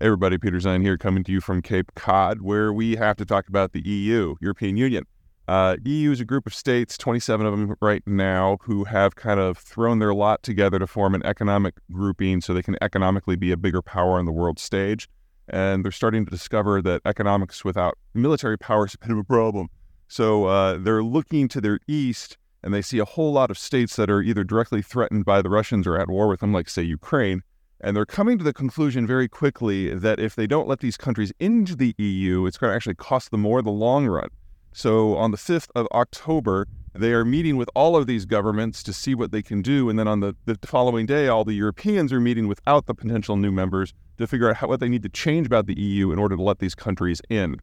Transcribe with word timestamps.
everybody, 0.00 0.38
Peter 0.38 0.58
Zeihan 0.58 0.82
here, 0.82 0.96
coming 0.96 1.24
to 1.24 1.32
you 1.32 1.40
from 1.40 1.60
Cape 1.60 1.92
Cod, 1.96 2.40
where 2.40 2.72
we 2.72 2.96
have 2.96 3.16
to 3.16 3.24
talk 3.24 3.48
about 3.48 3.72
the 3.72 3.80
EU, 3.80 4.36
European 4.40 4.76
Union. 4.76 5.04
Uh, 5.48 5.76
EU 5.84 6.12
is 6.12 6.20
a 6.20 6.24
group 6.24 6.46
of 6.46 6.54
states, 6.54 6.96
27 6.98 7.46
of 7.46 7.52
them 7.52 7.74
right 7.80 8.02
now, 8.06 8.58
who 8.62 8.84
have 8.84 9.16
kind 9.16 9.40
of 9.40 9.58
thrown 9.58 9.98
their 9.98 10.14
lot 10.14 10.42
together 10.42 10.78
to 10.78 10.86
form 10.86 11.14
an 11.14 11.24
economic 11.24 11.74
grouping 11.90 12.40
so 12.40 12.54
they 12.54 12.62
can 12.62 12.76
economically 12.80 13.34
be 13.34 13.50
a 13.50 13.56
bigger 13.56 13.82
power 13.82 14.18
on 14.18 14.24
the 14.24 14.32
world 14.32 14.58
stage. 14.58 15.08
And 15.48 15.84
they're 15.84 15.90
starting 15.90 16.24
to 16.26 16.30
discover 16.30 16.82
that 16.82 17.00
economics 17.04 17.64
without 17.64 17.96
military 18.14 18.58
power 18.58 18.86
is 18.86 18.94
a 18.94 18.98
bit 18.98 19.10
of 19.10 19.18
a 19.18 19.24
problem. 19.24 19.68
So 20.06 20.44
uh, 20.44 20.78
they're 20.78 21.02
looking 21.02 21.48
to 21.48 21.60
their 21.60 21.80
east 21.88 22.36
and 22.62 22.74
they 22.74 22.82
see 22.82 22.98
a 22.98 23.04
whole 23.04 23.32
lot 23.32 23.50
of 23.50 23.58
states 23.58 23.96
that 23.96 24.10
are 24.10 24.20
either 24.20 24.44
directly 24.44 24.82
threatened 24.82 25.24
by 25.24 25.40
the 25.42 25.48
Russians 25.48 25.86
or 25.86 25.98
at 25.98 26.08
war 26.08 26.28
with 26.28 26.40
them, 26.40 26.52
like, 26.52 26.68
say, 26.68 26.82
Ukraine. 26.82 27.42
And 27.80 27.96
they're 27.96 28.06
coming 28.06 28.38
to 28.38 28.44
the 28.44 28.52
conclusion 28.52 29.06
very 29.06 29.28
quickly 29.28 29.94
that 29.94 30.18
if 30.18 30.34
they 30.34 30.48
don't 30.48 30.66
let 30.66 30.80
these 30.80 30.96
countries 30.96 31.32
into 31.38 31.76
the 31.76 31.94
EU, 31.96 32.44
it's 32.46 32.58
going 32.58 32.70
to 32.70 32.74
actually 32.74 32.96
cost 32.96 33.30
them 33.30 33.42
more 33.42 33.60
in 33.60 33.64
the 33.64 33.70
long 33.70 34.06
run. 34.06 34.28
So 34.72 35.16
on 35.16 35.30
the 35.30 35.36
5th 35.36 35.68
of 35.76 35.86
October, 35.92 36.66
they 36.92 37.12
are 37.12 37.24
meeting 37.24 37.56
with 37.56 37.70
all 37.76 37.96
of 37.96 38.06
these 38.06 38.26
governments 38.26 38.82
to 38.82 38.92
see 38.92 39.14
what 39.14 39.30
they 39.30 39.42
can 39.42 39.62
do. 39.62 39.88
And 39.88 39.98
then 39.98 40.08
on 40.08 40.20
the, 40.20 40.34
the 40.44 40.58
following 40.66 41.06
day, 41.06 41.28
all 41.28 41.44
the 41.44 41.54
Europeans 41.54 42.12
are 42.12 42.20
meeting 42.20 42.48
without 42.48 42.86
the 42.86 42.94
potential 42.94 43.36
new 43.36 43.52
members 43.52 43.94
to 44.18 44.26
figure 44.26 44.50
out 44.50 44.56
how, 44.56 44.66
what 44.66 44.80
they 44.80 44.88
need 44.88 45.04
to 45.04 45.08
change 45.08 45.46
about 45.46 45.66
the 45.66 45.78
EU 45.78 46.10
in 46.10 46.18
order 46.18 46.36
to 46.36 46.42
let 46.42 46.58
these 46.58 46.74
countries 46.74 47.22
in. 47.30 47.60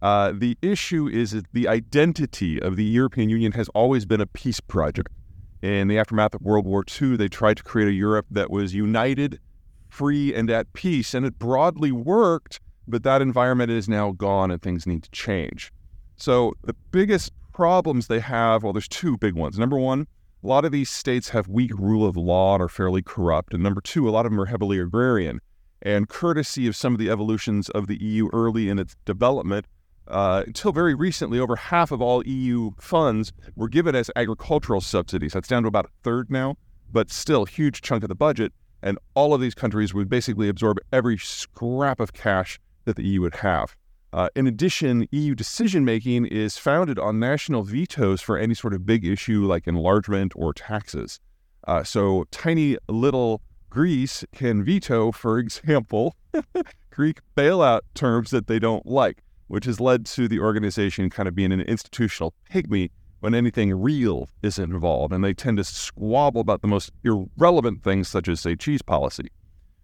Uh, 0.00 0.32
the 0.34 0.56
issue 0.62 1.08
is 1.08 1.32
that 1.32 1.44
the 1.52 1.68
identity 1.68 2.60
of 2.62 2.76
the 2.76 2.84
European 2.84 3.28
Union 3.28 3.52
has 3.52 3.68
always 3.70 4.06
been 4.06 4.20
a 4.20 4.26
peace 4.26 4.60
project. 4.60 5.12
In 5.60 5.88
the 5.88 5.98
aftermath 5.98 6.34
of 6.34 6.42
World 6.42 6.66
War 6.66 6.84
II, 7.00 7.16
they 7.16 7.28
tried 7.28 7.58
to 7.58 7.64
create 7.64 7.88
a 7.88 7.92
Europe 7.92 8.26
that 8.30 8.48
was 8.50 8.74
united 8.74 9.40
free 9.88 10.34
and 10.34 10.50
at 10.50 10.72
peace. 10.72 11.14
And 11.14 11.24
it 11.26 11.38
broadly 11.38 11.92
worked, 11.92 12.60
but 12.86 13.02
that 13.02 13.22
environment 13.22 13.70
is 13.70 13.88
now 13.88 14.12
gone 14.12 14.50
and 14.50 14.60
things 14.60 14.86
need 14.86 15.02
to 15.04 15.10
change. 15.10 15.72
So 16.16 16.54
the 16.64 16.74
biggest 16.90 17.32
problems 17.52 18.06
they 18.06 18.20
have, 18.20 18.62
well, 18.62 18.72
there's 18.72 18.88
two 18.88 19.16
big 19.16 19.34
ones. 19.34 19.58
Number 19.58 19.78
one, 19.78 20.06
a 20.42 20.46
lot 20.46 20.64
of 20.64 20.72
these 20.72 20.90
states 20.90 21.30
have 21.30 21.48
weak 21.48 21.72
rule 21.76 22.06
of 22.06 22.16
law 22.16 22.54
and 22.54 22.62
are 22.62 22.68
fairly 22.68 23.02
corrupt. 23.02 23.54
And 23.54 23.62
number 23.62 23.80
two, 23.80 24.08
a 24.08 24.10
lot 24.10 24.26
of 24.26 24.32
them 24.32 24.40
are 24.40 24.46
heavily 24.46 24.78
agrarian. 24.78 25.40
And 25.82 26.08
courtesy 26.08 26.66
of 26.66 26.76
some 26.76 26.92
of 26.92 26.98
the 26.98 27.10
evolutions 27.10 27.68
of 27.70 27.86
the 27.86 28.02
EU 28.02 28.28
early 28.32 28.68
in 28.68 28.78
its 28.78 28.96
development, 29.04 29.66
uh, 30.06 30.44
until 30.46 30.72
very 30.72 30.94
recently, 30.94 31.38
over 31.38 31.56
half 31.56 31.90
of 31.92 32.00
all 32.00 32.24
EU 32.26 32.70
funds 32.80 33.32
were 33.56 33.68
given 33.68 33.94
as 33.94 34.10
agricultural 34.16 34.80
subsidies. 34.80 35.32
That's 35.32 35.48
down 35.48 35.62
to 35.62 35.68
about 35.68 35.86
a 35.86 35.90
third 36.02 36.30
now, 36.30 36.56
but 36.90 37.10
still 37.10 37.42
a 37.42 37.48
huge 37.48 37.80
chunk 37.82 38.02
of 38.02 38.08
the 38.08 38.14
budget. 38.14 38.52
And 38.82 38.98
all 39.14 39.34
of 39.34 39.40
these 39.40 39.54
countries 39.54 39.92
would 39.92 40.08
basically 40.08 40.48
absorb 40.48 40.78
every 40.92 41.18
scrap 41.18 42.00
of 42.00 42.12
cash 42.12 42.60
that 42.84 42.96
the 42.96 43.04
EU 43.04 43.22
would 43.22 43.36
have. 43.36 43.76
Uh, 44.12 44.28
in 44.34 44.46
addition, 44.46 45.06
EU 45.10 45.34
decision 45.34 45.84
making 45.84 46.24
is 46.26 46.56
founded 46.56 46.98
on 46.98 47.18
national 47.18 47.62
vetoes 47.62 48.22
for 48.22 48.38
any 48.38 48.54
sort 48.54 48.72
of 48.72 48.86
big 48.86 49.04
issue 49.04 49.44
like 49.44 49.66
enlargement 49.66 50.32
or 50.34 50.54
taxes. 50.54 51.20
Uh, 51.66 51.84
so, 51.84 52.24
tiny 52.30 52.78
little 52.88 53.42
Greece 53.68 54.24
can 54.32 54.64
veto, 54.64 55.12
for 55.12 55.38
example, 55.38 56.16
Greek 56.90 57.20
bailout 57.36 57.80
terms 57.94 58.30
that 58.30 58.46
they 58.46 58.58
don't 58.58 58.86
like, 58.86 59.22
which 59.48 59.66
has 59.66 59.78
led 59.78 60.06
to 60.06 60.26
the 60.26 60.40
organization 60.40 61.10
kind 61.10 61.28
of 61.28 61.34
being 61.34 61.52
an 61.52 61.60
institutional 61.60 62.32
pygmy 62.50 62.90
when 63.20 63.34
anything 63.34 63.74
real 63.74 64.28
is 64.42 64.58
involved, 64.58 65.12
and 65.12 65.24
they 65.24 65.34
tend 65.34 65.56
to 65.56 65.64
squabble 65.64 66.40
about 66.40 66.62
the 66.62 66.68
most 66.68 66.90
irrelevant 67.04 67.82
things, 67.82 68.08
such 68.08 68.28
as, 68.28 68.40
say, 68.40 68.54
cheese 68.54 68.82
policy. 68.82 69.28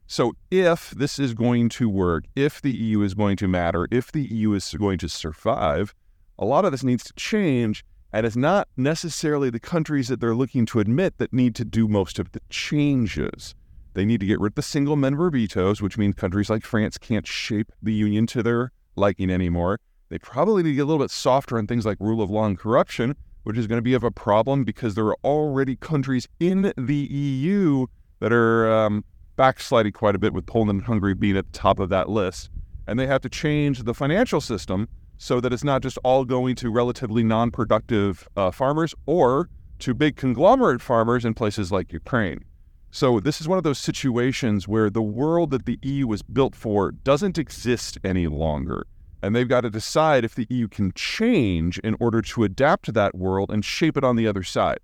So, 0.07 0.35
if 0.51 0.91
this 0.91 1.19
is 1.19 1.35
going 1.35 1.71
to 1.71 1.89
work, 1.89 2.25
if 2.37 2.61
the 2.61 2.71
EU 2.73 3.01
is 3.03 3.15
going 3.15 3.37
to 3.39 3.49
matter, 3.49 3.89
if 3.91 4.13
the 4.13 4.23
EU 4.23 4.53
is 4.53 4.73
going 4.75 4.99
to 4.99 5.09
survive, 5.09 5.95
a 6.39 6.45
lot 6.45 6.65
of 6.65 6.73
this 6.73 6.85
needs 6.85 7.05
to 7.05 7.13
change. 7.15 7.85
And 8.13 8.25
it's 8.25 8.37
not 8.37 8.69
necessarily 8.77 9.51
the 9.51 9.59
countries 9.59 10.07
that 10.07 10.21
they're 10.21 10.37
looking 10.37 10.67
to 10.67 10.79
admit 10.79 11.19
that 11.19 11.33
need 11.33 11.57
to 11.57 11.65
do 11.65 11.89
most 11.89 12.21
of 12.21 12.31
the 12.31 12.41
changes. 12.49 13.57
They 13.95 14.05
need 14.05 14.21
to 14.21 14.27
get 14.27 14.39
rid 14.39 14.53
of 14.53 14.55
the 14.57 14.63
single 14.63 14.95
member 14.95 15.31
vetoes, 15.31 15.83
which 15.83 15.99
means 15.99 16.15
countries 16.15 16.51
like 16.51 16.65
France 16.65 16.97
can't 16.97 17.27
shape 17.27 17.73
the 17.83 17.93
union 17.93 18.27
to 18.29 18.43
their 18.43 18.71
liking 18.95 19.31
anymore. 19.31 19.81
They 20.11 20.19
probably 20.19 20.63
need 20.63 20.71
to 20.71 20.77
get 20.77 20.83
a 20.83 20.85
little 20.85 21.03
bit 21.03 21.11
softer 21.11 21.59
on 21.59 21.67
things 21.67 21.87
like 21.87 21.99
rule 21.99 22.23
of 22.23 22.31
law 22.31 22.47
and 22.47 22.59
corruption, 22.59 23.17
which 23.45 23.57
is 23.57 23.67
going 23.67 23.79
to 23.79 23.83
be 23.83 23.95
of 23.95 24.05
a 24.05 24.11
problem 24.11 24.65
because 24.65 24.95
there 24.95 25.07
are 25.07 25.17
already 25.25 25.77
countries 25.77 26.29
in 26.41 26.73
the 26.77 26.95
EU 26.95 27.87
that 28.21 28.33
are 28.33 28.71
um, 28.71 29.05
backsliding 29.37 29.93
quite 29.93 30.15
a 30.15 30.19
bit, 30.19 30.33
with 30.33 30.47
Poland 30.47 30.71
and 30.81 30.83
Hungary 30.83 31.15
being 31.15 31.37
at 31.37 31.53
the 31.53 31.59
top 31.59 31.79
of 31.79 31.89
that 31.91 32.09
list. 32.09 32.51
And 32.87 32.99
they 32.99 33.07
have 33.07 33.21
to 33.23 33.29
change 33.29 33.83
the 33.83 33.95
financial 33.95 34.41
system 34.41 34.89
so 35.19 35.41
that 35.41 35.53
it's 35.53 35.65
not 35.65 35.83
just 35.83 35.99
all 36.05 36.25
going 36.25 36.57
to 36.57 36.71
relatively 36.71 37.23
non 37.23 37.51
productive 37.51 38.29
uh, 38.37 38.51
farmers 38.51 38.95
or 39.07 39.49
to 39.81 39.95
big 39.95 40.17
conglomerate 40.17 40.81
farmers 40.81 41.25
in 41.25 41.35
places 41.35 41.73
like 41.73 41.93
Ukraine. 41.93 42.45
So, 42.91 43.19
this 43.19 43.41
is 43.41 43.49
one 43.49 43.59
of 43.59 43.65
those 43.65 43.79
situations 43.79 44.69
where 44.69 44.89
the 44.89 45.03
world 45.03 45.51
that 45.51 45.67
the 45.67 45.79
EU 45.83 46.07
was 46.07 46.23
built 46.23 46.55
for 46.55 46.93
doesn't 46.93 47.39
exist 47.39 47.99
any 48.05 48.29
longer. 48.29 48.87
And 49.25 49.35
they've 49.35 49.49
got 49.49 49.63
to 49.63 49.71
decide 49.71 50.23
if 50.23 50.35
the 50.35 50.47
EU 50.51 50.69
can 50.69 50.93
change 50.93 51.79
in 51.79 51.97
order 51.99 52.21
to 52.21 52.45
adapt 52.45 52.85
to 52.85 52.93
that 52.93 53.15
world 53.15 53.51
and 53.51 53.65
shape 53.65 53.97
it 53.97 54.05
on 54.05 54.17
the 54.17 54.29
other 54.29 54.43
side. 54.43 54.81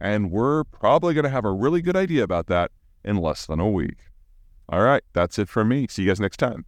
And 0.00 0.30
we're 0.30 0.64
probably 0.64 1.12
going 1.12 1.24
to 1.24 1.30
have 1.30 1.44
a 1.44 1.52
really 1.52 1.82
good 1.82 1.94
idea 1.94 2.24
about 2.24 2.46
that 2.46 2.70
in 3.04 3.18
less 3.18 3.44
than 3.44 3.60
a 3.60 3.68
week. 3.68 3.98
All 4.70 4.80
right, 4.80 5.02
that's 5.12 5.38
it 5.38 5.50
from 5.50 5.68
me. 5.68 5.88
See 5.90 6.04
you 6.04 6.08
guys 6.08 6.20
next 6.20 6.38
time. 6.38 6.64